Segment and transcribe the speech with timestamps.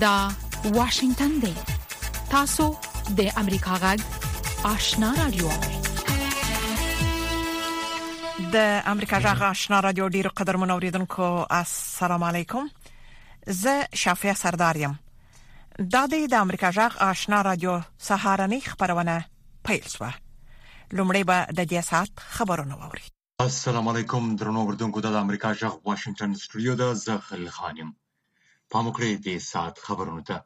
[0.00, 0.28] دا
[0.64, 1.54] واشنگتن دی
[2.30, 2.66] تاسو
[3.16, 4.00] د امریکا غږ
[4.70, 5.48] آشنا رادیو
[8.52, 11.24] د امریکا غږ آشنا رادیو ډیر قدرمن اوریدونکو
[11.58, 12.70] السلام علیکم
[13.64, 14.96] زه شافیع سردار یم
[15.92, 19.20] دا د امریکا غږ آشنا رادیو سهارنی خبرونه
[19.70, 20.14] پیل شوه
[20.96, 22.08] لومړی به د دې سات
[22.40, 23.02] خبرونه ووري
[23.52, 27.96] السلام علیکم درنو اوریدونکو د امریکا غږ واشنگټن سټوډیو د زغل خانم
[28.72, 30.36] پام وکړئ د ساعت خبرونو ته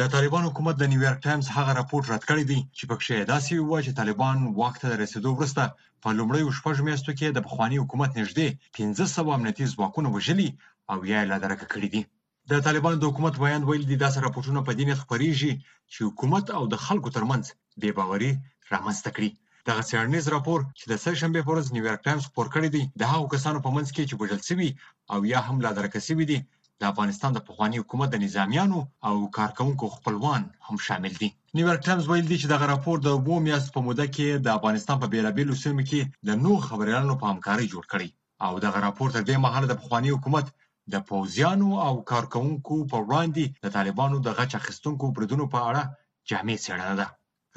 [0.00, 3.84] د طالبان حکومت د نیویارک ټایمز هغه راپور رد کړی دی چې پکې داسې وایي
[3.86, 5.62] چې طالبان وخت ته رسیدو وروسته
[6.02, 10.48] په لومړیو شپږو میاشتو کې د بخوانی حکومت نږدې 1500 امنیتي ځواکونه وژلي
[10.92, 12.02] او یا له درکه کړی دي
[12.50, 15.52] د طالبانو د حکومت ویاند ویل دي داسې راپورونه په دینیت خبريږي
[15.92, 17.44] چې حکومت او د خلکو ترمنځ
[17.80, 18.32] بې باوري
[18.72, 19.28] رامنځته کړي
[19.68, 23.02] دغه څېړنیز راپور چې د سه شنبه په ورځ نیویارک ټایمز خپور کړی دی د
[23.12, 24.68] هغو کسانو په منځ کې چې بجل شوی
[25.12, 26.38] او یا هم لا درکه شوی دي
[26.80, 28.78] د افغانستان د پخواني حکومت د نظامیانو
[29.08, 33.36] او کارکونکو خپلوان هم شامل دي نیویارک ټایمز ویل دي چې دغه راپور د وو
[33.46, 37.66] میاس په موده کې د افغانستان په بیلابیلو سیمو کې د نو خبريالانو په همکاري
[37.72, 38.08] جوړ کړی
[38.46, 40.46] او دغه راپور تر دې مهاله د پخواني حکومت
[40.92, 45.82] د پوزیانو او کارکونکو په وړاندې د طالبانو د غچ اخیستونکو بریدونو په اړه
[46.30, 47.06] جامع څېړنه ده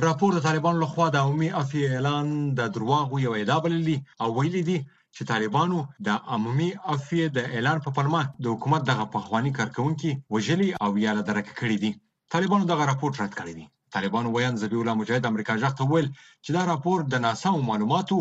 [0.07, 2.25] راپور د طالبانو لخوا د عمومي افی اعلان
[2.59, 4.77] د درواغو یو ادعا بللی او ویلي دي
[5.17, 5.77] چې طالبانو
[6.07, 11.11] د عمومي عفوې د اعلان په پرما د حکومت دغه پخوانی کارکونکو وجلی او یا
[11.19, 11.91] لدرک کړی دي
[12.33, 16.07] طالبانو دغه راپورټ رد کړی دی طالبانو ویان زبیح الله مجاهد امریکا جغ ته ویل
[16.43, 18.17] چې دا راپور د ناسم معلوماتو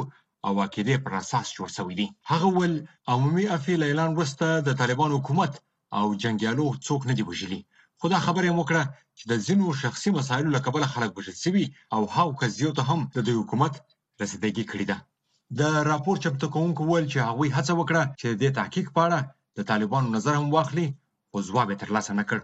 [0.46, 2.74] او عقیدې پر اساس جوړ شوی دی هغه ول
[3.14, 5.52] عمومي عفوې اعلان وروسته د طالبانو حکومت
[5.98, 7.60] او جنگیالو څوک نه دی وجلی
[8.00, 8.82] خو دا خبره وکړه
[9.18, 13.00] چې د ځینو شخصي مسایلو لکه بل خلک بشل سوي او هاو کزیو ته هم
[13.28, 13.74] د حکومت
[14.22, 14.98] رسیدګي کړی ده
[15.60, 19.18] د راپور چمتو کوونکو وویل چې هغوی هڅه وکړه چې د دې تحقیق په اړه
[19.56, 20.86] د طالبانو نظر هم واخلي
[21.30, 22.38] خو ځواب یې ترلاسه نه کړ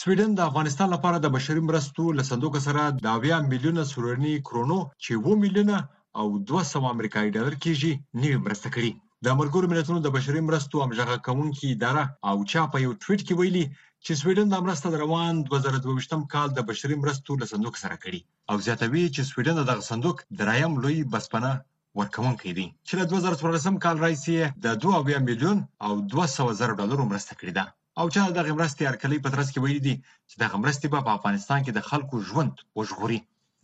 [0.00, 4.78] سویډن د افغانستان لپاره د بشري مرستو له صندوق سره د 8 میلیونه سورنی کرونو
[5.04, 5.76] چې 2 میلیونه
[6.20, 8.90] او 200 امریکایي ډالر کېږي نوې مرسته کړې
[9.24, 13.34] د ملګرو ملتونو د بشري مرستو امجغه کوونکې اداره او چا په یو ټویټ کې
[13.40, 13.64] ویلي
[14.04, 18.20] چې سویډن د مرسته د روان 2022م کال د بشري مرستو له صندوق سره کړي
[18.50, 21.52] او زیاتوي چې سویډن دغه صندوق درایم لوی بسپنه
[22.00, 27.32] ورکونکي دی چې له 2014 کال راځي د 2 میلیون او 200 زره ډالرو مرسته
[27.40, 27.64] کړې ده
[28.00, 29.94] او چې دغه مرستې هرکلی په ترڅ کې ویلي دي
[30.30, 33.18] چې دغه مرستې به په افغانستان کې د خلکو ژوند وژغوري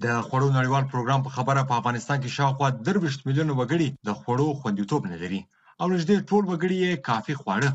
[0.04, 4.48] د خوړو نړیوال پروګرام په خبره په افغانستان کې شاوخوا 30 میلیونه وګړي د خوړو
[4.60, 5.41] خوندیتوب نه لري
[5.80, 7.70] او نږدې ټول وګړي کافي خواړه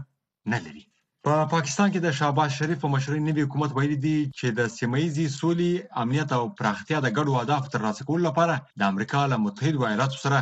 [0.51, 0.83] نه لري
[1.25, 5.07] په پاکستان کې د شهباز شریف په مشرۍ نوی حکومت ویلي دی چې د سیمایي
[5.35, 5.71] سولې،
[6.01, 10.41] امنیت او پراختیا د ګډو اهدافو ترلاسه کولو لپاره د امریکا له متحد ایالاتو سره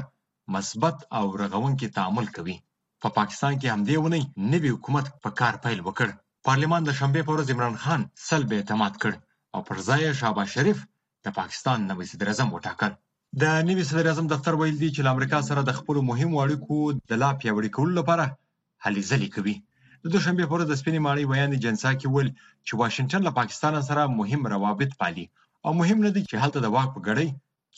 [0.57, 2.57] مثبت او رغونکي تعامل کوي.
[3.03, 6.11] په پا پاکستان کې همدې ونی نوی حکومت په پا کار پیل وکړ.
[6.51, 10.83] پارلمان د شنبه په ورځ عمران خان سلب اعتماد کړ او پر ځای شهباز شریف
[11.27, 12.99] د پاکستان نوی صدر اعظم وټاکل.
[13.45, 17.23] د نوی صدر اعظم دفتر ویل دی چې امریکا سره د خپل مهم اړیکو د
[17.25, 19.57] لا پیاوړي کولو لپاره هلې ځلې کوي.
[20.03, 22.29] د دوشنبې پر ورځ د سپینې ماڼۍ ویان د جنسا کې ویل
[22.67, 25.25] چې واشنگټن له پاکستان سره مهم روابط پالي
[25.65, 27.27] او مهم نه دي چې هلته د واک په غړۍ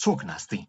[0.04, 0.62] څوک ناشتي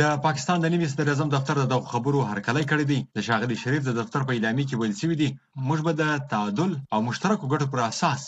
[0.00, 3.82] د پاکستان د نیمې ستر اعظم دفتر د خبرو هرکلی کړی دی د شاغلی شریف
[3.86, 5.28] د دفتر په اعلامیه کې ویل شوی دی
[5.68, 8.22] موږ به د تعادل او مشترکو ګټو پر اساس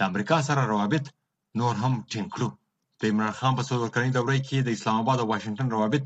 [0.00, 1.04] د امریکا سره روابط
[1.60, 2.48] نور هم ټینګ کړو
[3.02, 6.04] د عمران خان په څلورکلنۍ دوره کې د اسلام آباد او واشنگټن روابط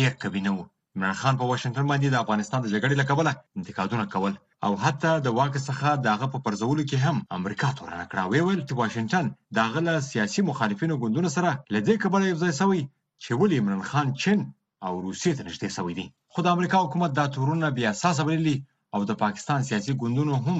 [0.00, 4.04] ډیر قوي نه وو عمران خان په واشنگټن باندې د افغانستان د جګړې لپاره انتقادونه
[4.16, 4.36] کول
[4.66, 8.30] او حتی د واک څخه د هغه په پرځولو کې هم امریکا تورنه کړه او
[8.32, 9.24] ویل چې واشنگټن
[9.54, 12.82] د هغه له سیاسي مخالفینو ګوندونو سره له دې کبله یو ځای شوی
[13.22, 14.40] چې ولې عمران خان چین
[14.86, 18.56] او روسیې ته نږدې شوی دی خو د امریکا حکومت دا تورونه بیا اساسه بللي
[18.94, 20.58] او د پاکستان سیاسي ګوندونو هم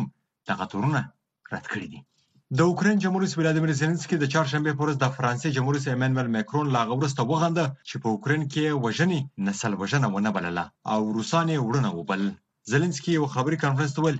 [0.49, 1.01] دغه تورونه
[1.53, 2.01] رد کړی دي
[2.59, 6.29] د اوکرين جمهور رئیس ولادیمیر زيلنسکي د چهارشنبه پر ورځ د فرانسې جمهور رئیس ایمانوئل
[6.37, 11.55] ماکرون لا غوړسته وغنده چې په اوکرين کې وژنې نسل وژنه ونه بلله او روسانه
[11.67, 12.23] وړونه وبل
[12.73, 14.19] زلنسکي یو خبري کنفرانس ته وویل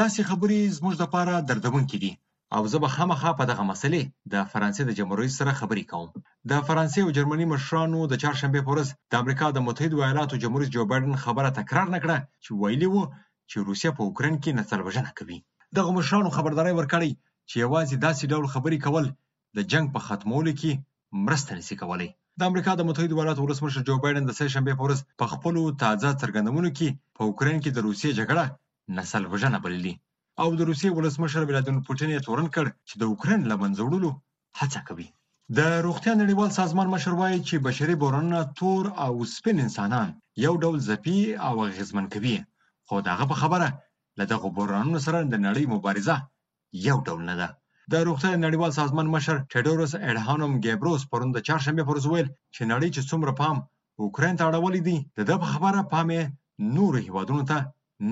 [0.00, 2.12] داسې خبرې زموږ لپاره دردونکې دي
[2.56, 4.02] او زه به خامخا په دغه مسلې
[4.32, 6.08] د فرانسې د جمهور رئیس سره خبرې کوم
[6.50, 10.60] د فرانسې او جرمني مشرانو د چهارشنبې په ورځ د امریکا د متحدو ایالاتو جمهور
[10.62, 13.02] رئیس جو بایدن خبره تکرار نه کړه چې ویلي وو
[13.50, 15.38] چې روسیه په اوکراین کې نسل وژنه کوي
[15.78, 17.10] دغه مشرانو خبرداري ورکړې
[17.48, 19.04] چې یوازې داسې ډول خبرې کول
[19.56, 20.70] د جنگ په ختمولو کې
[21.26, 22.10] مرسته نشي کولای
[22.40, 25.54] د امریکا د متحده ایالاتو ولسمشر جو بایدن د سه شنبه په ورځ په خپل
[25.82, 28.44] تازه څرګندونو کې په اوکرين کې د روسیې جګړه
[28.96, 29.94] نسل وژنه بللي
[30.42, 34.10] او د روسیې ولسمشر ولادیمیر پوتین یې تورن کړ چې د اوکرين لمنځ وړلو
[34.60, 35.08] هڅه کوي
[35.58, 40.08] د روغتیا نړیوال سازمان مشر وایي چې بشري بورونه تور او سپین انسانان
[40.46, 42.36] یو ډول زپی او غزمن کوي
[42.88, 43.68] خو دغه په خبره
[44.18, 46.16] لدغه بورانو سره د نړۍ مبارزه
[46.88, 47.48] یو ډول نه ده
[47.92, 52.60] د روغتیا نړیوال سازمان مشر ټیډوروس اډهانوم ګیبروس پرون د چهارشنبه پر ورځ ویل چې
[52.72, 53.56] نړۍ چې څومره پام
[54.02, 56.22] اوکرين ته اړولې دي د دې په خبره پام یې
[56.76, 57.58] نورو هیوادونو ته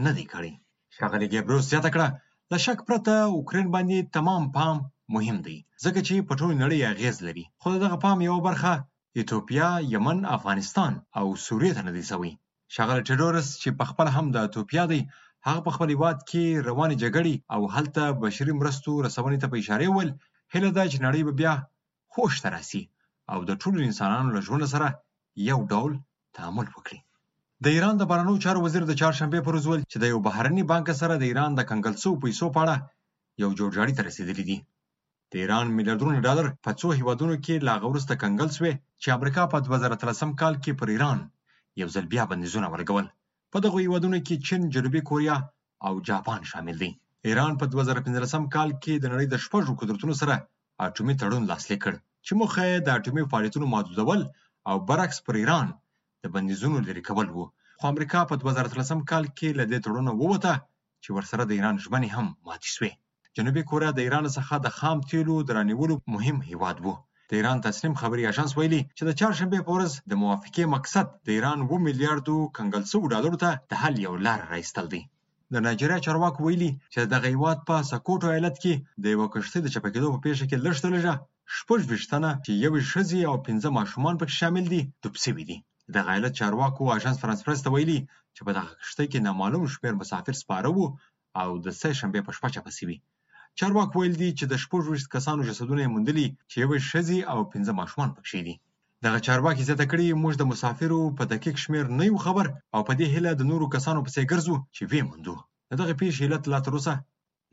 [0.05, 0.53] نه دی کړی
[0.97, 2.09] ښاغلی ګیبروس زیاته کړه
[2.53, 4.76] له شک پرته اوکرين باندې تمام پام
[5.15, 8.73] مهم دی ځکه چې په ټوله نړۍ اغیز لري خو دغه پام یو برخه
[9.19, 12.32] ایتوپیا، یمن، افغانستان او سوریه ته نه دی سوی
[12.76, 15.00] شغله ټیډورس چې په خپل هم د ایتوپیا دی
[15.49, 19.87] هغه په خپل هیواد کې روانې جګړې او هلته بشري مرستو رسونې ته په اشاره
[19.88, 20.11] وویل
[20.55, 21.55] هیله ده چې نړۍ به بیا
[22.14, 22.82] هوش ته راسي
[23.32, 24.88] او د ټولو انسانانو له ژوند سره
[25.50, 25.93] یو ډول
[26.37, 26.99] تعامل وکړي
[27.64, 30.87] د ایران د بهرنیو چارو وزیر د چهارشنبې پر ورځ چې د یو بهرني بانک
[31.02, 32.76] سره د ایران د کنګل سو پیسو په اړه
[33.43, 34.58] یو جوړجاړی ته رسیدلی دی
[35.31, 39.56] د ایران میلیارډونه ډالر په څو هیوادونو کې لا غوړسته کنګل شوې چې امریکا په
[39.67, 41.19] 2013 کال کې پر ایران
[41.81, 43.06] یو ځل بیا بندیزونه ولګول
[43.55, 45.37] په دغه هیوادونو کې چین، جنوبي کوریا
[45.87, 46.91] او جاپان شامل دي.
[47.29, 50.35] ایران په 2015 کال کې د نړۍ د شپږو قدرتونو سره
[50.87, 51.95] اټومي تړون لاسلیک کړ
[52.27, 54.21] چې موخه یې د اټومي فعالیتونو محدودول
[54.69, 55.69] او برعکس پر ایران
[56.23, 57.47] د بندیزونو لرې کول وو.
[57.79, 60.53] خو امریکا په 2013 کال کې له دې تړونه ووته
[61.05, 62.93] چې ورسره د ایران ژمنې هم ماتې شوې.
[63.37, 66.95] جنوبي کوریا د ایران څخه د خام تیلو درانیولو مهم هیواد وو.
[67.31, 71.29] د ایران تسنیم خبري اژانس ویلي چې د چهارشنبه په ورځ د موافقې مقصد د
[71.37, 75.03] ایران و میلیارډو کنګل سوو ډالرو ته د حل یو لار راایستل دی
[75.53, 79.69] د نایجیریا چارواکو ویلي چې د غیوات په سکوټو ایالت کې د یو کښتۍ د
[79.75, 81.15] چپکېدو په پیښه کې لږ تلجه
[81.59, 85.59] شپږ ویشتنه چې یو شزي او پنځه ماشومان پکې شامل دي ډوب سوي دي
[85.94, 87.99] د غیلت چارواکو اژانس فرانس پرس ته ویلي
[88.35, 90.85] چې په دغه کښتۍ کې نامعلوم شمېر مسافر سپاره وو
[91.41, 92.99] او د سه شنبه په شپه چپه سوي
[93.61, 97.39] چارواکو ویل دي چې د شپږ ویشت کسانو جسدونه یې موندلي چې یوې ښځې او
[97.53, 98.55] پنځه ماشومان پکښې دي
[99.06, 102.93] دغه چارواکي زیاته کړې موږ د مسافرو په دقیق شمیر نه یو خبر او په
[102.99, 105.35] دې هیله د نورو کسانو پسې ګرځو چې وې موندو
[105.71, 106.95] د دغه پیښې علت لا تراوسه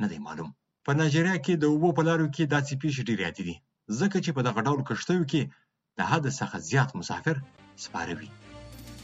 [0.02, 0.50] نه دی معلوم
[0.86, 3.56] په نایجیریا کې د اوبو په لارو کې داسې پیښې ډېرې عادي دي
[4.00, 5.42] ځکه چې په دغه ډول کښتیو کې
[5.98, 7.36] د حد څخه زیات مسافر
[7.86, 8.30] سپاره وي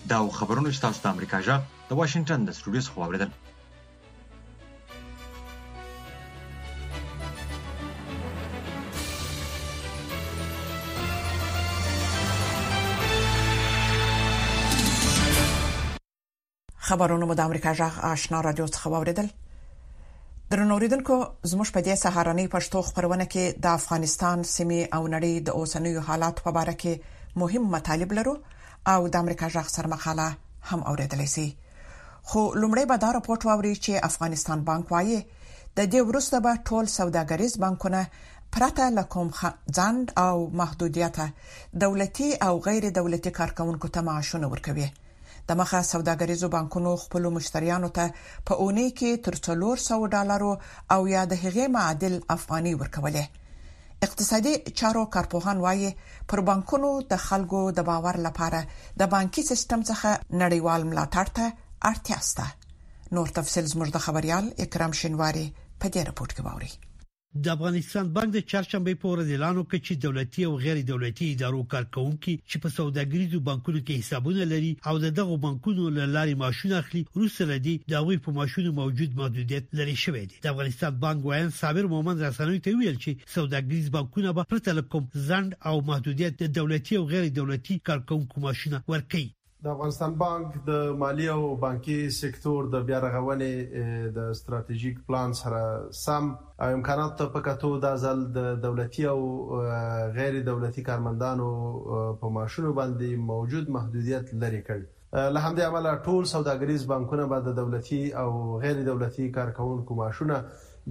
[0.10, 1.56] دا خبرونه چې تاسو د امریکا جا
[1.90, 3.30] د واشنگټن د سټوډیوز خو اوریدل
[16.88, 19.26] خبرونه مو د امریکا جغ آشنا رادیو څخه واوریدل
[20.52, 21.16] درنوریدونکو
[21.52, 26.38] زموږ په دې سهارنۍ پښتو خبرونه کې د افغانستان سیمې او نړۍ د اوسنیو حالات
[26.46, 26.94] په اړه کې
[27.42, 28.36] مهم مطالب لرو
[28.94, 30.28] او د امریکا جغ سرمقاله
[30.70, 31.44] هم اوریدلی سي
[32.30, 36.86] خو لومړی به دا راپورټ واوري چې افغانستان بانک وایي د دې ورسته به ټول
[37.00, 38.02] سوداګریز بانکونه
[38.60, 39.28] پرته له کوم
[39.80, 41.18] ځند او محدودیت
[41.86, 44.90] دولتي او غیر دولتي کارکونکو ته معاشونه ورکوي
[45.50, 48.06] د مخه سوداګریزو بانکونو خپل مشتریانو ته
[48.50, 50.54] په اونۍ کې تر 400 ډالرو
[50.96, 53.26] او یا د هغې معادل افغاني ورکولې
[54.08, 55.92] اقتصادي چارو کارپوهان وایي
[56.34, 58.60] پر بانکونو د خلکو د باور لپاره
[59.04, 60.12] د بانکي سیستم څخه
[60.44, 61.46] نړیوال ملاتړ ته
[61.94, 62.48] اړتیا شته
[63.20, 65.46] نور تفصیل زموږ د خبريال اکرام شینواری
[65.80, 66.72] په دې راپور کې ووري
[67.44, 71.62] د افغانستان بانک د چړشمبه په ورځ اعلان وکړ چې دولتي او غیر دولتي ادارو
[71.74, 77.02] کارکونکو چې په سوداګریزو بانکونو کې حسابونه لري او دغه بانکونو له لارې معاشونه اخلي
[77.20, 81.46] روسره دي دا وی په معاشونو موجود محدودیت لري شوی دی د افغانستان بانک وایي
[81.62, 86.34] صابر مومند رسنوي ته ویل چې سوداګریز بانکونه به با پرته لکم ځند او محدودیت
[86.38, 89.26] د دولتي او غیر دولتي کارکونکو معاشونه ورکړي
[89.68, 95.60] د افغانستان بانک د مالی او بانکي سکتور د بیا رغونې د ستراتیژیک پلان سره
[96.02, 96.30] سم
[96.66, 99.18] او امکانات په کتو د ځل د دولتي او
[100.20, 101.50] غیر دولتي کارمندانو
[102.24, 107.60] په معاشونو باندې موجود محدودیت لري کړ له همدې امله ټول سوداګریز بانکونه به د
[107.62, 108.28] دولتي او
[108.66, 110.42] غیر دولتي کارکونکو معاشونه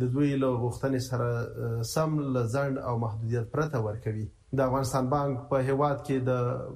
[0.04, 5.56] د دوی له غوښتنې سره سم لزند او محدودیت پرته ورکوي د افغانستان بانک په
[5.68, 6.30] هیواد کې د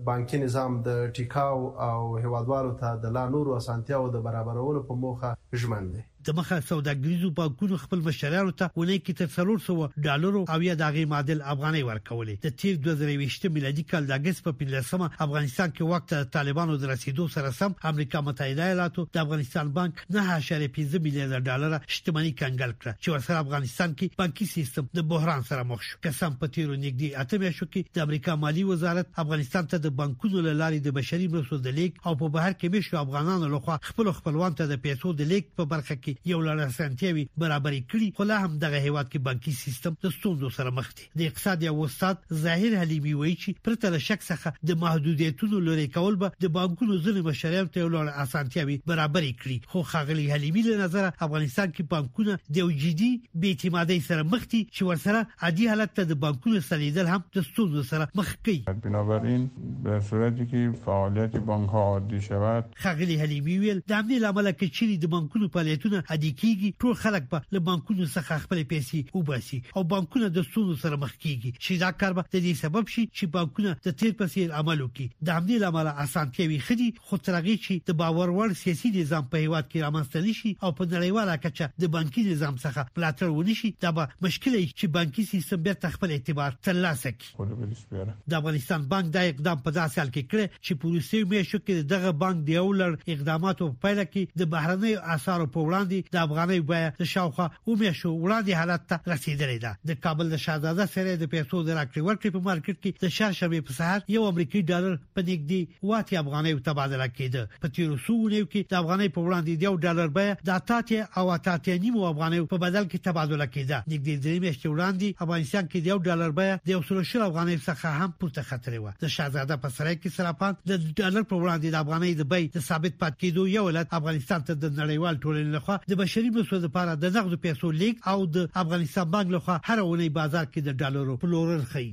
[0.08, 5.28] بانکي نظام د ټیکاو او هیوادوالو ته د لا نورو اسانتیاو د برابرولو په موخه
[5.60, 10.56] ژمن دی د مخه سوداګریزو بانکونو خپل مشتریانو ته ونه کې تر 300 ډالرو او
[10.64, 15.72] یا دغه معادل افغاني ورکولې د تیر 2020 میلادي کال د اگست په 15مه افغانستان
[15.72, 21.40] کې وخت طالبانو د رسیدو سره سم امریکا متحده ایالاتو د افغانستان بانک 9.5 میلیارډ
[21.48, 26.02] ډالر شتمنۍ کنګل کړه چې ورسره افغانستان کې بانکي سیستم د بحران سره مخ شو
[26.08, 30.44] قسم په تیرو نګدي اتمه شو کې د امریکا مالی وزارت افغانستان ته د بانکونو
[30.46, 34.14] لارې د بشري مرستو د لیک او په بهر کې به شو افغانانو لخوا خپل
[34.20, 38.08] خپلوان ته د پیسو د لیک په برخه کې کې یو لړ اسانتیاوي برابرې کړې
[38.16, 41.62] خو لا هم دغه هیواد کې بانکي سیستم د ستونزو سره مخ دی د اقتصاد
[41.66, 46.38] یو استاد ظاهر حلیمی وایي چې پرته له شک څخه د محدودیتونو لري کول به
[46.46, 51.08] د بانکونو ځینې مشاريعو ته یو لړ اسانتیاوي برابرې کړې خو خاغلی حلیمی له نظر
[51.28, 55.94] افغانستان کې بانکونه د یو جدي بې اعتمادۍ سره مخ دي چې ورسره عادي حالت
[56.00, 59.46] ته د بانکونو سلیدل هم د ستونزو سره مخ کوي بنابراین
[59.88, 64.76] به صورتی کې فعالیت بانک ها عادي شود خاغلی حلیمی ویل د امنیت لامل کې
[64.76, 69.14] چې د بانکونو فعالیتونه بانکونه ادي کیږي ټول خلک به له بانکونو څخه خپل پیسې
[69.14, 72.84] وباسي او بانکونه د ستونزو سره مخ کیږي چې دا کار به د دې سبب
[72.94, 77.56] شي چې بانکونه د تیر پسې عمل وکړي د همدې لامل اسانتیوي خدي خو ترغي
[77.64, 81.82] چې د باور وړ سیاسي نظام په هیواد کې رامنځته شي او په نړیواله کچه
[81.84, 86.58] د بانکي نظام څخه پلاتر ونشي دا به مشکل چې بانکي سیستم بیرته خپل اعتبار
[86.68, 91.50] ترلاسه کړي د افغانستان بانک د اقدام په داسې حال کې کړ چې پولیسو مې
[91.52, 95.98] شو کې دغه بانک دیولر اقداماتو په پیله کې د بهرنۍ اثر په وړاندې باندې
[96.14, 100.36] د افغانۍ بیه د شاوخوا اومه شو وړاندې حالت ته رسیدلې ده د کابل د
[100.44, 104.22] شاهزاده سره د پیسو د راکړې ورکړې په مارکیټ کې د شرشمې په ساعت یو
[104.32, 109.20] امریکایي ډالر په نږدې واټي افغانۍ تبادله کېده په تیر سوونه کې د افغانۍ په
[109.26, 113.46] وړاندې د 1 ډالر بیه د اتاتې او اتاتې نیمو افغانۍ په بدل کې تبادله
[113.54, 116.70] کېده نږدې درې میاشتې وړاندې افغانستان کې د 1 ډالر بیه د
[117.02, 121.22] 100 افغانۍ څخه هم پورته خطرې و د شاهزاده په سره کې سراپات د ډالر
[121.32, 124.66] په وړاندې د افغانۍ د بیې د ثابت پات کېدو یو ولادت افغانستان ته د
[124.82, 129.32] نړیوال ټولنې لخوا د بشري مرستو لپاره د نغدو پیسو لیک او د افغانستان بانک
[129.34, 131.86] لخوا هر اونۍ بازار کې د ډالرو پلورل خي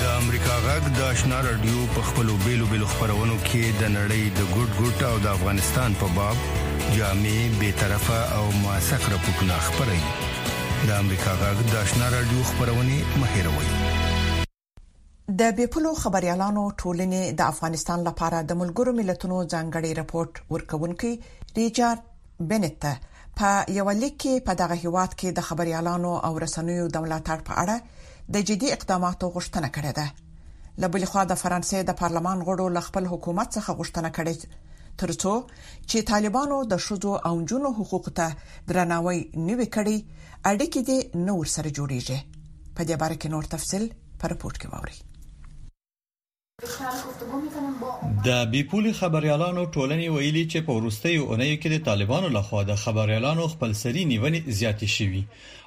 [0.00, 4.52] د امریکا غږ د آشنا رادیو په خپلو بیلو بیلو خبرونو کې د نړۍ د
[4.56, 6.44] ګډ ګډ او د افغانستان په باب
[6.98, 13.72] جامع به طرفه او موثق راپورونه خبري د امریکا غږ د آشنا رادیو خبرونه مهیروي
[15.40, 21.12] د بيپلو خبريالانو ټولنې د افغانستان لپاره د ملګرو ملتونو ځانګړي رپورت ورکونکي
[21.58, 22.08] ریچارډ
[22.48, 22.84] بنت
[23.38, 27.52] په یو لیک کې په دغه هیواد کې د خبريالانو او رسنیو د ملاتړ په
[27.62, 27.76] اړه
[28.34, 30.06] د جدي اقداماتو غوښتنه کړې ده
[30.82, 34.34] لبل خو د فرانسې د پارلمان غړو ل خپل حکومت څخه غوښتنه کړې
[35.02, 35.32] ترڅو
[35.90, 38.26] چې طالبانو د شذو او جنو حقوق ته
[38.70, 39.18] درناوی
[39.50, 39.96] نوي کړي
[40.50, 42.18] اړیکې دې نور سره جوړیږي
[42.76, 43.84] په دې باره کې نور تفصيل
[44.20, 44.96] پر پورت کې ووري
[48.26, 53.44] د بیپولي خبريالانو ټولنې ویلي چې په ورستیو اونۍ کې د طالبانو لخوا د خبريالانو
[53.54, 55.22] خپلسري نیونې زیاتې شوې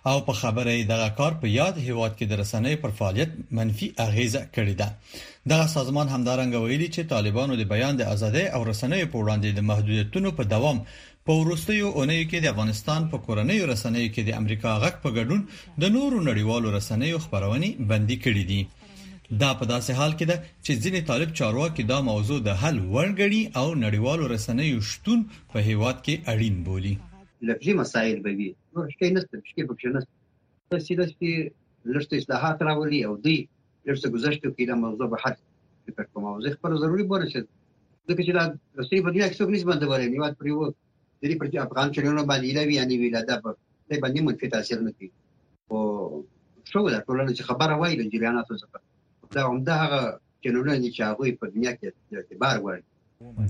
[0.10, 4.42] او په خبره دغه کار په یاد هیواد کې د رسنۍ پر فعالیت منفي اغیزه
[4.56, 4.90] کړې ده
[5.52, 9.70] دغه سازمان همدارنګه ویلي چې طالبانو د بیان د ازادۍ او رسنۍ په وړاندې د
[9.70, 10.82] محدودیتونو په دوام
[11.28, 15.42] په ورستیو اونۍ کې د افغانستان په کورنۍ رسنۍ کې د امریکا غک په ګډون
[15.82, 18.64] د نورو نړیوالو رسنیو خبرونه بندي کړې دي
[19.42, 23.42] دا په داسې حال کې ده چې ځینې طالب چارواکي دا موضوع د حل ورګړي
[23.60, 25.20] او نړیوالو رسنیو شتون
[25.54, 26.94] په هیواد کې اړین بولي
[27.50, 30.14] لفظي مسایل به وي نو شته نشته شته پکې نشته
[30.74, 31.28] دا سیده چې
[31.94, 33.38] لږ اصلاحات راولي او دی
[33.88, 35.36] لږ گذشته کې دا موضوع به حل
[35.88, 37.40] فکر کوم او زه خپل ضروري بوله چې
[38.10, 38.44] ځکه چې دا
[38.80, 42.50] رسمي بدلی هیڅ نسبت باندې ورې نیواد پرې و د دې پر افغان چلونو باندې
[42.58, 43.52] لا وی اني ویلا دا په
[44.04, 45.10] باندې منفي تاثیر نه کوي
[45.72, 45.80] او
[46.72, 48.78] شو دا ټولنه چې خبره وایي د جریاناتو څخه
[49.36, 50.02] دا همدا هغه
[50.44, 51.86] چینلونه دي چې هغه په دنیا کې
[52.18, 52.82] اعتبار وړي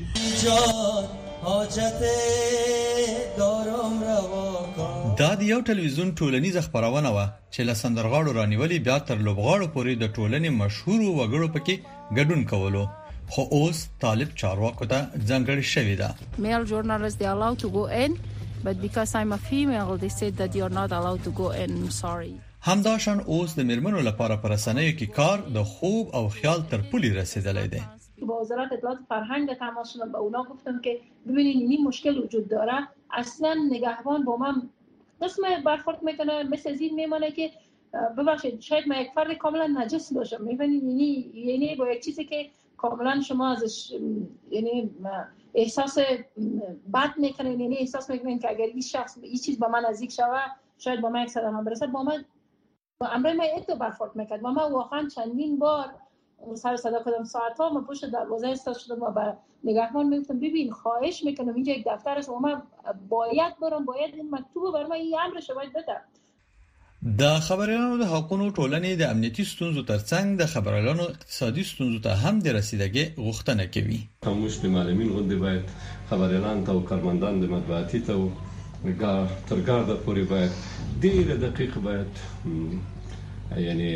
[5.22, 10.13] دا د یو ټلویزیون ټولنیز خبرونه و چې لسندرغاړو رانیولې بیا تر لوبغاړو پورې د
[10.20, 12.86] ټولنې مشهور وګړو پکې ګډون کولو
[13.34, 18.22] خو اوس طالب چارواکو ته ځنګړې شوې ده میل ژورنالیست دی الاو ټو ګو ان
[18.65, 22.34] but because i'm a female they said that you're not allowed to go in sorry
[22.65, 27.10] همداشان اوس د میرمنو لپاره پر رسنیو کې کار د خوب او خیال تر پولي
[27.13, 27.80] رسیدلی دی
[28.32, 30.91] با وزارت اطلاعات فرهنگ تماس شدم به اونا گفتم که
[31.30, 32.75] ببینین این مشکل وجود داره
[33.22, 34.62] اصلا نگهبان با من
[35.24, 37.50] قسم برخورد میکنه مثل می میمانه که
[38.18, 42.41] ببخشید شاید ما یک فرد کاملا نجس باشم میبینین یعنی یعنی با یک چیزی که
[42.84, 43.80] کاملا شما ازش
[44.51, 44.91] یعنی
[45.63, 45.98] احساس
[46.94, 50.41] بد میکنه یعنی احساس میکنین که اگر این شخص این چیز با من نزدیک شوه
[50.88, 52.24] شاید با من یک صدمه برسه با من
[53.01, 55.86] و امر من برخورد میکرد و من واقعا چندین بار
[56.55, 60.72] سر صدا کردم ساعت ها من پشت دروازه ایستاد شده ما به نگهبان میگفتم ببین
[60.72, 62.62] خواهش میکنم اینجا یک دفتر است و من
[63.10, 66.01] باید برم باید این مکتوب بر من این امر باید بدم
[67.20, 72.39] د خبريالانو د حقونو ټولنې د امنیتي ستونزو ترڅنګ د خبريالانو اقتصادي ستونزو ته هم
[72.39, 74.00] د رسیدګۍ غوښتنه کوي.
[74.25, 75.63] هموش د معلمین باید
[76.10, 78.13] خبريالان ته او کارمندان د مطبوعاتي ته
[78.85, 79.13] دا
[79.50, 83.91] تر ګرده پورې باید ډېر دقیق باید یعنی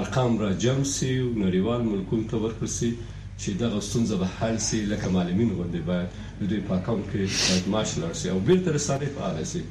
[0.00, 2.90] ارقام را جمع سي او نړیوال ملکونو ته ورکړل سي
[3.38, 7.68] چې دغه ستونزه به حل سي لکه معلمین غوندې باید دوی په اکاونټ کې باید
[7.76, 9.62] معاش لر سي او بیرته رسالې فعال سي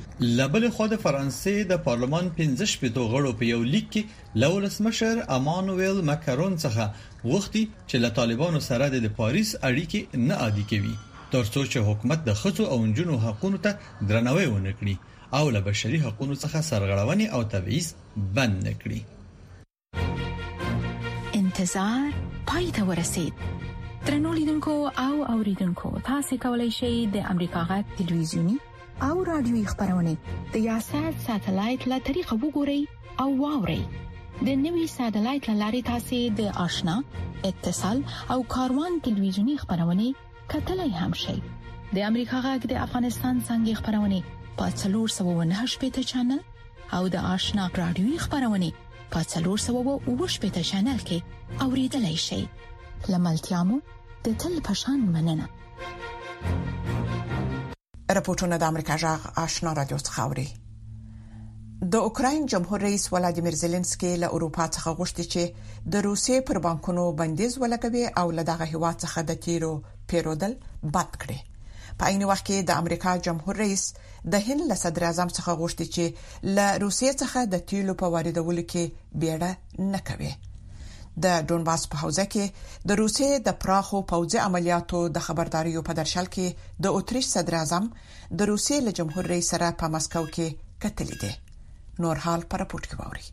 [0.41, 5.23] لبل خو د فرانسې د پارلمان 15 شپږ غړو په یو لیک کې لولس مشر
[5.37, 10.97] امانوئل مکرون څخه وختي چې له طالبانو سره د پاریس اړیکې نه عادي کوي
[11.33, 13.71] ترڅو چې حکومت د خزو او انجونو حقوقو ته
[14.11, 14.95] درناوی ونکړي
[15.39, 17.87] او له بشري حقوقو څخه سرغړونې او تبعیض
[18.39, 18.99] بند نکړي
[21.41, 22.07] انتظار
[22.51, 23.33] پای ته ورسید
[24.05, 28.55] ترنولیدونکو او اوریدونکو تاسو کولی شئ د امریکا غا ټلویزیونی
[29.07, 32.81] او رادیوي خبرونه د یاسات ساتلایت له طریقو وګورئ
[33.25, 33.81] او واورئ
[34.49, 36.97] د نوي ساتلایت لارې تاسو د آشنا
[37.51, 37.99] اتصال
[38.35, 40.07] او کاروان ټلویزیونی خبرونه
[40.51, 41.35] کتلای هم شي
[41.95, 44.19] د امریکا غږ د افغانستان څنګه خبرونه
[44.59, 46.39] پاتلور 798 پټ چنل
[46.97, 48.69] او د آشنا رادیوي خبرونه
[49.15, 51.19] پاتلور 798 پټ چنل کې
[51.67, 52.41] اوریدلای شي
[53.13, 53.77] لملتيامو
[54.25, 55.47] د تل پشان مننه
[58.15, 60.47] راپورټونه د امریکا غږ آشنا رادیو څخه اوري
[61.81, 65.43] د اوکرين جمهور رئیس ولادیمیر زيلنسکي له اروپا څخه غوښتي چې
[65.95, 69.69] د روسي پر بانکونو بندیز ولګوي او له دغه هوا څخه د تیرو
[70.11, 70.53] پیرودل
[70.93, 71.39] بد کړي
[72.03, 75.85] په عین وخت کې د امریکا جمهور رئیس د هند له صدر اعظم څخه غوښتي
[75.97, 76.05] چې
[76.61, 78.83] له روسي څخه د تیلو په واردولو کې
[79.21, 79.51] بیړه
[79.97, 80.33] نکوي
[81.27, 82.45] د دونباس په حوزه کې
[82.91, 86.47] د روسي د پراخو پوځي عملیاتو د خبرداريو په درشل کې
[86.87, 87.83] د اتریش صدر اعظم
[88.41, 90.47] د روسي له جمهور رئیس سره په مسکو کې
[90.85, 91.33] کتلی دی
[91.99, 93.25] نور حال پر راپورټ کې واوري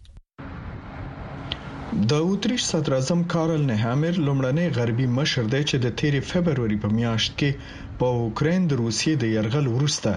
[2.10, 6.88] د اوتریش صدر اعظم کارل نهامر لومړنی غربي مشر دی چې د 13 فبروري په
[6.98, 7.50] میاشت کې
[7.98, 10.10] په اوکرين د روسیې د يرغل وروسته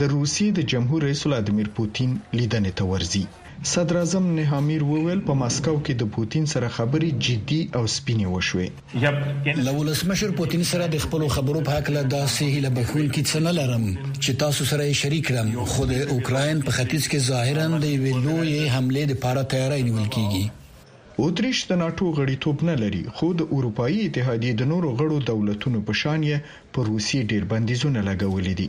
[0.16, 3.24] روسیې د جمهور رئیس ولادمیر پوتین لیدنې ته ورځي
[3.66, 9.64] صدر اعظم نهامیر وویل په ماسکو کې د پوتين سره خبرې جدي او سپینې وشوې
[9.68, 13.52] لولسمشر پوتين سره د خپل خبرو په حق له داسې هله بخول کې څه نه
[13.60, 13.86] لرم
[14.22, 19.08] چې تاسو سره شریک کړم خو د اوکرين په ختیځ کې ظاهرا د ویلوې حمله
[19.14, 24.70] لپاره تیاری نیول کیږي اوتریش د ناتو غړیتوب نه لري خو د اروپאי اتحادیې د
[24.74, 28.68] نورو غړو دولتونو په شان یې په روسي ډیر بندیزونه لګولې دي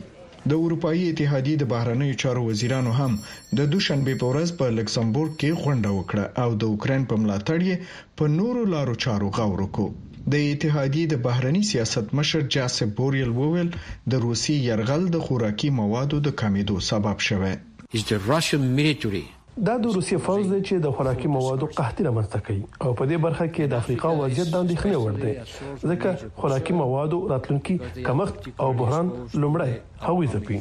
[0.50, 3.12] د اروپאי اتحادیې د بهرنیو چارو وزیرانو هم
[3.60, 7.76] د دوشنبه په ورځ په لکسمبورګ کې غونډه وکړه او د اوکرين په ملاتړ یې
[8.20, 9.88] په نورو لارو چارو غور وکړ
[10.34, 13.70] د اتحادیې د بهرنی سیاست مشر جاسب بوریل وویل
[14.14, 17.52] د روسي يرغل د خوراکي موادو د کمیدو سبب شوه
[17.98, 19.26] is the russian military
[19.64, 23.46] دا د روسي فوز چې د خوراکي موادو قحطي رامنځته کوي او په دې برخه
[23.54, 25.34] کې د افریقا وضعیت د اندېښنې وړ دی
[25.90, 27.74] ځکه خوراکي موادو راتلونکي
[28.06, 29.06] کمښت او بحران
[29.42, 29.72] لومړی
[30.06, 30.58] هوی ځپي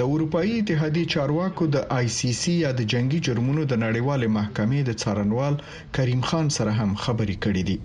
[0.00, 4.80] د اروپאי اتحادي چارواکو د آی سی سی یا د جنگي جرمونو د نړیوال محکمې
[4.88, 5.54] د څارنوال
[5.98, 7.78] کریم خان سره هم خبرې کړې دي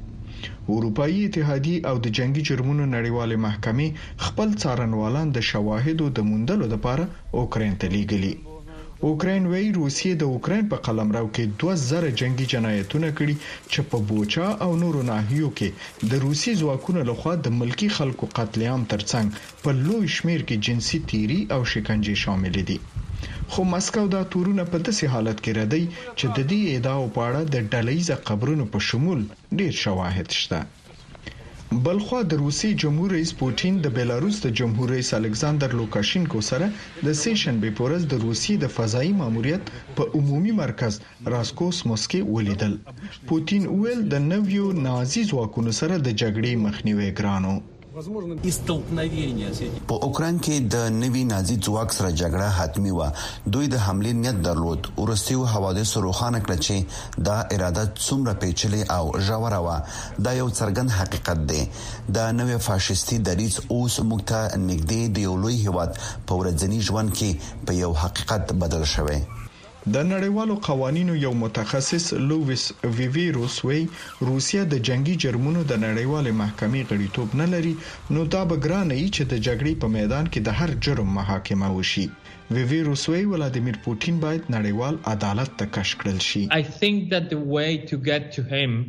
[0.75, 3.89] اروپאי اتحادي او د جنگي جرمونو نړیوال محکمې
[4.29, 7.07] خپل څارنوالان د شواهدو د موندلو لپاره
[7.43, 8.35] اوکرين ته لیږلي
[9.09, 13.35] اوکرين وایي روسیې د اوکرين په قلمرو کې 2000 جنگي جنایتونه کړي
[13.71, 15.69] چې په بوچا او نورو ناحیو کې
[16.11, 19.27] د روسي ځواکونو لخوا د ملکی خلکو قتلعام ترڅنګ
[19.63, 22.77] په لوی شمیر کې جنسي تیری او شکنجه شامل دي
[23.51, 25.83] خو مسکو دا تورونه په داسې حالت کې ردی
[26.19, 29.19] چې د دې ادعا په اړه د ډلېز قبرونو په شمول
[29.57, 30.59] ډېر شواهد شته
[31.85, 36.67] بلخو د روسي جمهور رئیس پوتین د بیلاروس د جمهور رئیس الکساندر لوکاشینکو سره
[37.05, 40.99] د سیشن به پورز د روسي د فضائي ماموریت په عمومي مرکز
[41.35, 42.73] راسکوس موسکي ولیدل
[43.31, 47.55] پوتین ویل د نویو نازي ځواکونو سره د جګړې مخنیوي ګرانو
[49.89, 53.09] په اوکران کې د نوي نازي ځواک سره جګړه حتمی و
[53.55, 56.75] دوی د حمله نیت درلود ورستیو حوادث روخانه کړ چې
[57.27, 59.77] دا اراده څومره پیچلې او ژوره و
[60.25, 61.61] دا یو څرګند حقیقت دی
[62.15, 65.91] د نوې فاشیستي دریض اوس مخته نګدې دی لوی هواد
[66.27, 67.29] په ورځنی ژوند کې
[67.65, 69.19] په یو حقیقت بدل شوی
[69.91, 72.61] د نړیوالو قوانینو یو متخصص لوویس
[72.99, 73.79] ویویروس وی
[74.29, 77.73] روسیا د جنگي جرمونو د نړیوالې محکمې غړیتوب نه لري
[78.17, 81.69] نو دا به ګرانه ای چې د جګړې په میدان کې د هر جرم محاکمه
[81.75, 82.05] وشي
[82.59, 87.41] ویویروس وی ولادمیر پوتین باید نړیوال عدالت ته کش کړل شي I think that the
[87.59, 88.79] way to get to him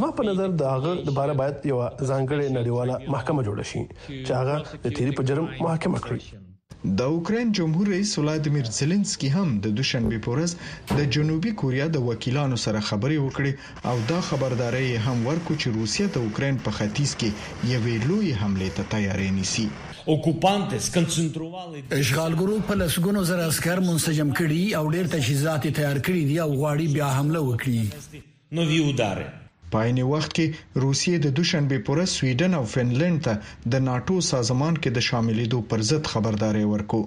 [0.00, 3.88] زما په نظر دا هغه د بار باید یو ځانګړې نړیواله محکمه جوړ شي
[4.26, 6.46] چې هغه د تیری په جرم محاکمه کړي
[6.82, 10.52] د اوکرين جمهور رئیس ولادیمیر زيلنسکي هم د دوشنبه پورز
[10.96, 13.52] د جنوبي کوریا د وکیلانو سره خبري وکړي
[13.90, 17.30] او دا خبرداري هم ورکو چې روسیه د اوکرين په ختیځ کې
[17.74, 19.66] یوې لوی حمله ته تیارې نیسي
[20.14, 26.40] اوکوپانتس کنسنټرووالي اشغالګرو په لسګونو زر عسكر منسجم کړي او ډېر تجهیزات تیار کړي دي
[26.48, 29.28] او غواړي بیا حمله وکړي نو وی وداره
[29.74, 30.46] په عین وخت کې
[30.84, 33.34] روسیې د دوشنبه پورې سویډن او فنلند ته
[33.74, 37.00] د ناتو سازمان کې د شاملېدو پر ضد خبرداري ورکو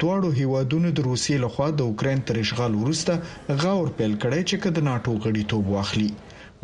[0.00, 4.86] دواړو هیوادونو د روسیې لخوا د اوکرين تر اشغال وروسته غور پیل کړی چې د
[4.90, 6.10] ناتو غړیتوب واخلي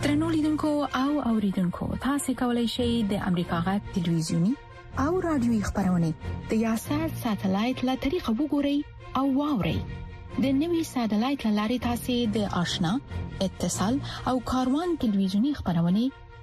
[0.04, 4.50] ترنولیدونکو او اوریدونکو تاسو کولی شئ د امریکا غټ ټلویزیونی
[5.04, 6.10] او رادیوي خبرونه
[6.50, 8.76] د یاشر ساتلایت له طریقو وګورئ
[9.20, 9.78] او واورئ
[10.46, 12.90] د نوي ساتلایت لارې تاسو د آشنا
[13.46, 13.96] اتصال
[14.32, 16.02] او کاروان ټلویزیونی خبرونه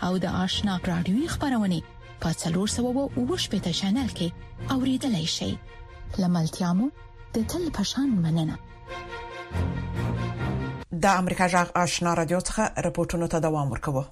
[0.09, 1.81] او د آشنا رادیوي خبرونه
[2.27, 5.51] په څلور سوه او شپږ شنل کې اوریدلای شي
[6.23, 6.87] لملتیا مو
[7.35, 8.55] د تل پشان مننه
[11.05, 14.03] د امریکا جغ آشنا رادیو څخه راپورټونو ته دوام ورکوه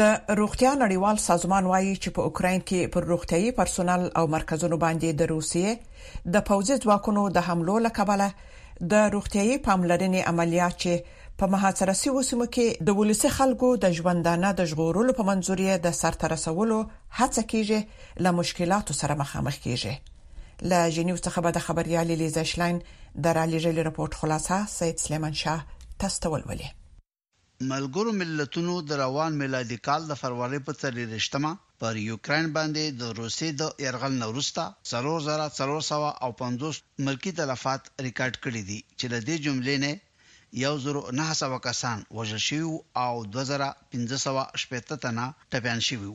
[0.00, 5.08] د روغتیا نړیوال سازمان وایي چې په اوکرين کې پر روغتيي پرسونل او مرکزونو باندې
[5.20, 5.70] د روسیې
[6.34, 8.28] د پوځي ځواکونو د حملو لکبله
[8.94, 10.92] د روغتيي پاملرنې عملیات چې
[11.44, 16.78] په محاصرسي وسمه کې د ولسی خلکو د ژوندانه د ژغورلو په منځوري د سرترسولو
[17.18, 17.78] هڅه کیږي
[18.28, 19.94] له مشکلاتو سره مخامخ کیږي
[20.70, 22.76] ل جنیو څخه به د خبريالي لیزا شلاین
[23.24, 25.60] درالېږلي رپورت خلاصه سید سلیمان شاه
[26.02, 26.68] تاسو ته ولولي
[27.72, 33.50] ملګرو ملتونو د روان میلادي کال د فروری په 13مه پر یوکرين باندې د روسي
[33.60, 39.94] د يرغل نورستا 3450 ملکی تلفات ریکارډ کړی دي چې د دې جملې نه
[40.64, 42.66] یو زرو نه سوا کسان وژل شوی
[43.04, 46.10] او 2500 شپته تنه ټپيان شوی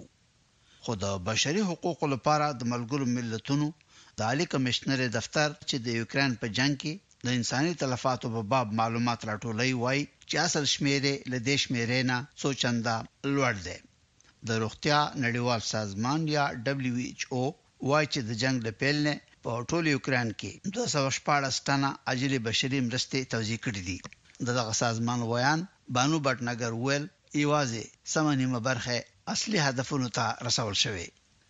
[0.84, 3.70] خو د بشري حقوقو لپاره د ملګرو ملتونو
[4.18, 6.94] د عالی کمشنر دفتر چې د یوکرين په جنگ کې
[7.26, 12.96] د انساني تلفاتو په باب معلومات راټولوي وایي چې اصل شمیر له دیش میرینا سوچندا
[13.36, 13.78] لوړ دی
[14.48, 17.42] د روغتیا نړیوال سازمان یا دبليو ایچ او
[17.90, 22.80] وایي چې د جنگ د پیل نه په ټول یوکرين کې 214 ټنه اجري بشري
[22.88, 23.98] مرستې توزیع کړې دي
[24.60, 25.60] دغه سازمان ویان
[25.96, 27.06] بانو بټنګر ویل
[27.40, 28.98] ایوازي سمنیمه برخه
[29.34, 31.08] اصلي هدفونو ته رسول شوی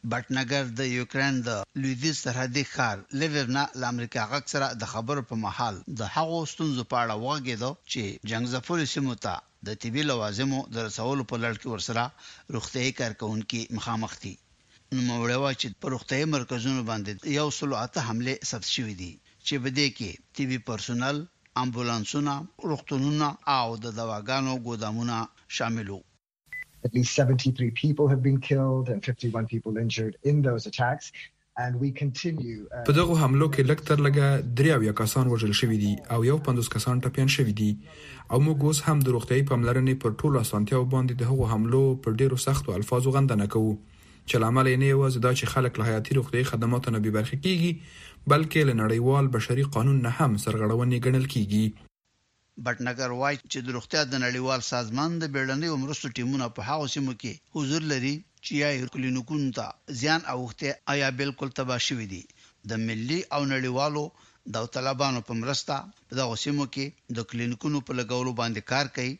[0.10, 1.50] بټنګر د یوکرين د
[1.82, 6.82] لویدیز سرحدي ښار لیویونا ل امریکا غک سره د خبرو په محل د هغو ستونزو
[6.92, 9.34] په اړه وغږیدو چې جنگ ظفر سیمه ته
[9.68, 12.04] د طبي لوازمو د رسولو په لړ کې ورسره
[12.56, 14.34] روغتيي کارکونکو مخامخ دي
[14.94, 19.12] نو مورې وا چې په روغتيي مرکزونو باندې یو سلوعته حمله ثبت شوې دي
[19.48, 21.18] چې بده کې طبي پرسونل
[21.64, 22.34] امبولانسونه
[22.70, 25.16] روغتونونه او د دواګانو ګودامونه
[25.58, 26.02] شامل وو
[26.86, 31.12] At least 73 people have been killed and 51 people injured in those attacks.
[31.52, 36.38] Uh, په دغه حملو کې لږ تر لږه دریاویا کسان وژل شوي دي او یو
[36.46, 37.68] 50 کسان ټپيان شوي دي
[38.32, 42.40] او موږ اوس هم د روغتيي پاملرنې پر ټولو اسانتیاو باندې دغه حملو پر ډیرو
[42.46, 46.48] سختو الفاظو غندنه کوو چې لامل یې نه یوازې دا چې خلک له حياتي روغتيي
[46.54, 51.64] خدماتو نه بې برخې کیږي بلکې له نړیوال بشري قانون نه هم سرغړونې ګڼل کیږي
[52.66, 57.14] بټنګر وایي چې د روغتیا د نړیوال سازمان د بیړنۍ مرستو ټیمونه په هغه سیمو
[57.22, 59.66] کې حضور لري چې یې کلینیکونو ته
[60.04, 62.24] ځان اوخته آیا بالکل تباه شوې دي
[62.70, 64.06] د ملي او نړیوالو
[64.54, 65.76] د طالبانو په مرسته
[66.10, 66.86] په دغه سیمو کې
[67.18, 69.14] د کلینیکونو په لګولو باندې کار کوي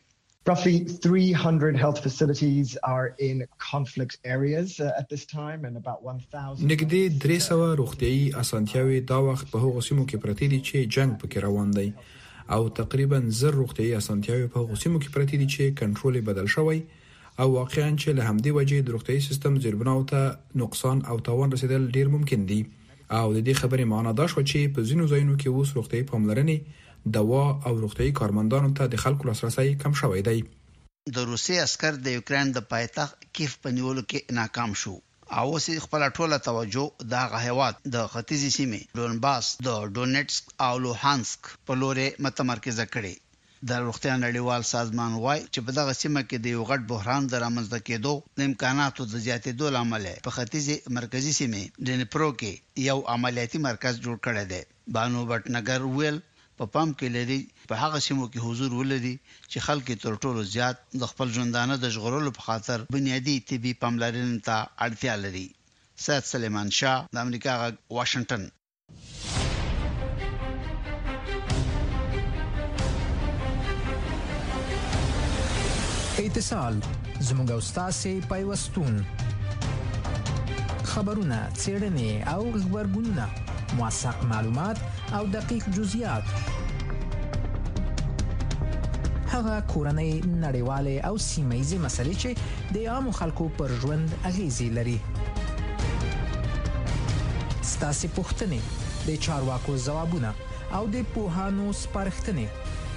[0.50, 3.36] Roughly 300 health facilities are in
[3.72, 9.46] conflict areas uh, at this time and about 1000 نګدې 300 روغتيي اسانتیاوي دا وخت
[9.52, 11.88] په هغو سیمو کې پرتې دي چې جنگ پکې روان دی
[12.50, 16.78] او تقریبا زر روغتيي اسانتیاوي په غوسیمو کې پرتې دي چې کنټرول بدل شوی
[17.40, 20.22] او واقعا چې له همدې وجې د روغتيي سیستم زیربناو ته
[20.62, 22.60] نقصان او تاوان رسیدل ډیر ممکن دي
[23.18, 26.58] او د دې خبرې معنا دا شو چې په ځینو ځایونو کې اوس روغتيي پاملرنې
[27.16, 30.38] دوا او روغتيي کارمندانو ته د خلکو لاسرسي کم شوی دی
[31.14, 34.94] د روسي عسكر د یوکرين د پایتخت کیف په نیولو کې ناکام شو
[35.40, 41.40] او اوس خپل ټوله توجه د غهواد د ختیځ سیمه دونباس د ډونټسک او لوهانسک
[41.66, 43.14] په لوري متمرکز کړي
[43.68, 47.34] د روغتیا نړیوال سازمان وای چې په دغه سیمه کې د یو غټ بحران د
[47.44, 50.66] رامنځته کېدو د امکاناتو د زیاتېدو لامل په ختیځ
[50.98, 52.52] مرکزی سیمه د نپرو کې
[52.88, 54.62] یو عملیاتي مرکز جوړ کړی دی
[54.94, 56.16] بانو بټنګر ویل
[56.62, 57.36] په پام کې لري
[57.70, 59.12] په هغه سیمو کې حضور ولري
[59.52, 64.44] چې خلک تر ټولو زیات د خپل ژوندانه د ژغورلو په خاطر بنیادی طبي پاملرنې
[64.48, 65.46] ته اړتیا لري
[66.06, 68.42] سید سلیمان شاه د امریکا غ واشنگټن
[76.26, 76.74] اتصال
[77.28, 79.02] زموږ او تاسو په وستون
[80.92, 84.78] خبرونه چیرنې او خبرګونونه موثق معلومات
[85.14, 86.22] او دقیق جزئیات
[89.28, 90.12] هغه کورنۍ
[90.44, 94.98] نړیواله او سیمایي مسلې چې د عامو خلکو پر ژوند اغیزې لري
[97.72, 98.60] ستاسو پوښتنې
[99.08, 100.32] د چارواکو ځوابونه
[100.76, 102.48] او د پوهانو سپارښتنې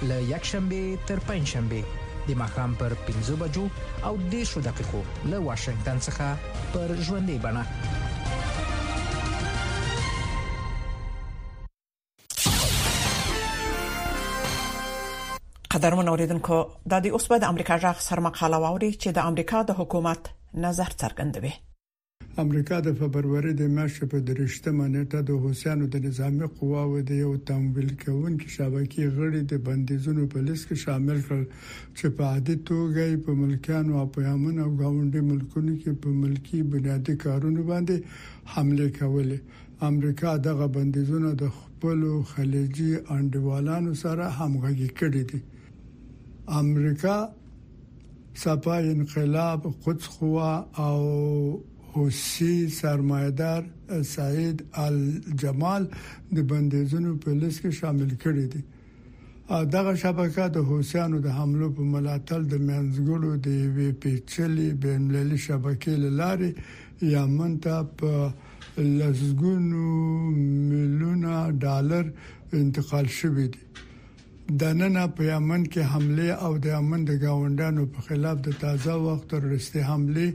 [0.08, 3.68] ل یک شنبه تر پنځ شنبه د مخام پر 15 بجو
[4.04, 6.34] او د 10 دقیقو له واشنگټن څخه
[6.72, 7.95] پر ژوندې بڼه
[15.76, 16.56] قدرمن اوریدونکو
[16.92, 20.28] د دې اوس په د امریکا ژغ سرمقاله ووري چې د امریکا د حکومت
[20.64, 21.50] نظر څرګندوي
[22.44, 27.32] امریکا د فبرवरी د میاشتې په درشتمه نیټه د حوثیانو د نظامی قواو د یو
[27.50, 31.42] تمویل کوونکې شبکې غړي د بندیزونو په لیست کې شامل کړ
[31.98, 36.62] چې په عادي توګه په ملکیانو او په امن او غونډي ملکونو کې په ملکی
[36.76, 45.30] بنیادی کارونو باندې حمله کولې امریکا دغه بندیزونه د خپل خلیجي انډوالانو سره همغږي کړې
[45.34, 45.42] دي
[46.48, 47.28] امریکا
[48.34, 53.62] صفه انقلاب قدس خوا او حوسی سرمایدار
[54.04, 55.86] سعید الجمال
[56.36, 58.62] د بندیزونو په لیست کې شامل کړي دي
[59.72, 65.38] دغه شبکه د حوسیانو د حملو په ملاتړ د منځګړو د وی پی چلی بینللی
[65.46, 66.50] شبکې لارې
[67.14, 68.12] یمن ته په
[68.98, 69.86] لزګونو
[70.68, 71.34] میلیونه
[71.66, 72.04] ډالر
[72.60, 73.60] انتقال شوې دي
[74.46, 78.94] د نن په یمن کې حمله او د یمن د گاونډانو په خلاف د تازه
[79.06, 80.26] وخت ورسته حمله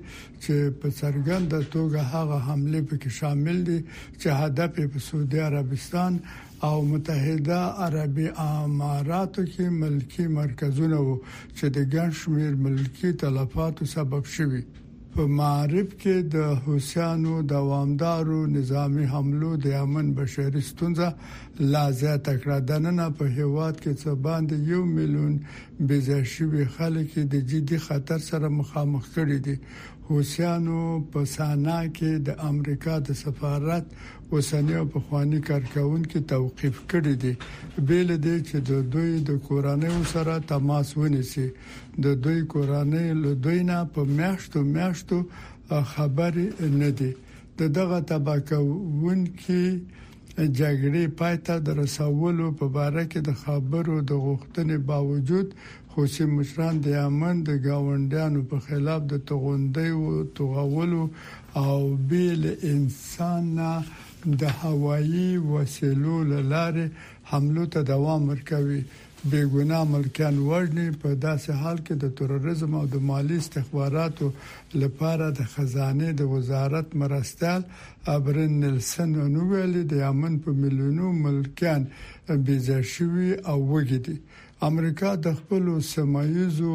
[0.43, 3.79] چې په سرګند توګه هغه حمله په کې شامل دي
[4.21, 6.11] چې هدف په سعودي عربستان
[6.67, 11.15] او متحده عربی اماراتو کې ملکی مرکزونه وو
[11.57, 14.63] چې د ګڼ شمیر ملکی تلفاتو سبب شوي
[15.15, 21.07] په معرب کې د حوثیانو دوامدارو نظامی حملو د یمن بشری ستونزه
[21.73, 25.33] لا زیاته کړه د نن په هیواد کې څه باندې یو میلیون
[25.87, 29.55] بزشوی خلک د جدي خطر سره مخامخ کړي دي
[30.07, 30.79] حوثیانو
[31.11, 33.85] په سانا کې د امریکا د سفارت
[34.31, 37.33] اوسنی او پخوانی کارکونکو توقيف کړی دی
[37.87, 41.41] بیل دی چې د دوی د کورانه سره تماس ونیسي
[42.03, 45.17] د دوی کورانه له دوی نه په میاشتو میاشتو
[45.93, 46.37] خبر
[46.79, 47.07] نه دی
[47.61, 49.57] د دغه تباکونکو
[50.59, 55.55] جګړې پاتہ در رسولو په اړه کې د خبرو د غوښتنې باوجود
[55.95, 61.09] خوشي مشران د یمن د گاونډیانو په خلاف د تغوندې او تغولو
[61.63, 61.75] او
[62.13, 63.73] بیل انسان نه
[64.39, 66.15] د هوایی وسایلو
[66.51, 66.85] لاره
[67.31, 68.81] حمله ته دوام ورکوي
[69.31, 74.27] بیګونا ملکیان وژني په داسې حال کې د تروریزم او د مالی استخباراتو
[74.81, 77.61] لپاره د خزانه د وزارت مرستال
[78.15, 81.81] ابرن نلسن نو ویل د یمن په ملیونو ملکیان
[82.45, 84.17] بيځه شوی او وګدي
[84.67, 86.73] امریکا د خپل سمایزو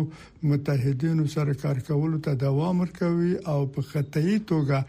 [0.52, 4.80] متحدینو سره کار کولو ته دوام ورکوي او په خطي توګه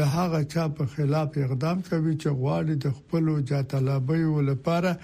[0.00, 4.20] د هغه چا په خلاف اقدام کوي چې غواړي د خپل جاتلابي
[4.52, 4.94] لپاره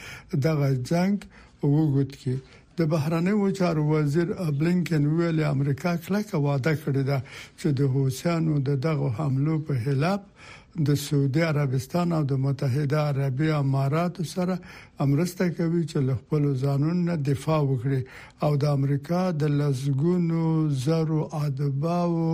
[0.47, 1.27] دغه جنگ
[1.67, 2.39] وګوت کې
[2.83, 4.33] د بهرنیو چارو وزیر
[4.63, 7.29] بلینکن ویل امریکا کلک وعده کړې ده
[7.61, 10.57] چې د حوثیانو د دغه حملو په خلاف
[10.89, 14.59] د سعودي عربستان او د متحده عربی امارات سره
[15.03, 18.01] امرسته کوي چې له خپل قانون دفاع وکړي
[18.47, 20.41] او د امریکا د لزګونو
[20.85, 22.25] زرو ادباو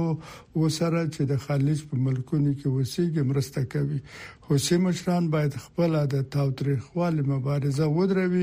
[0.63, 3.99] وسره چې د خلیج په ملکونو کې وسیګ مرسته کوي
[4.49, 8.43] حسین مشران باید خپل د تاوتریخوال مبارزه ودروي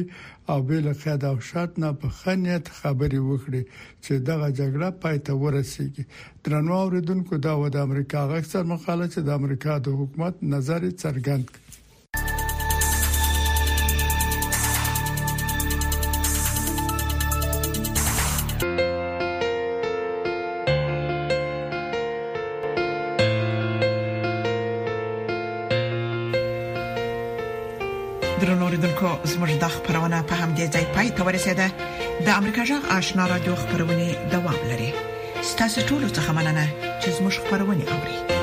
[0.55, 3.61] او بل قید او شرط نه په خنیت خبري وکړي
[4.03, 6.03] چې دغه جګړه پای ته ورسیږي
[6.47, 11.45] درنو اوریدونکو دا و د امریکا غکسر مخاله چې د امریکا د حکومت نظر څرګند
[11.51, 11.61] کړي
[30.29, 31.65] په همدې ځای پای ته ورسیده
[32.25, 34.89] د امریکا جغ آشنا رادیو خبرونه دوام لري
[35.51, 36.65] ستاسو ټول څه مننه
[37.01, 38.41] چې زموږ خبرونه اوري